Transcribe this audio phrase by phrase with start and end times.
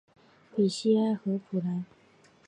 [0.55, 1.85] 比西埃和普兰。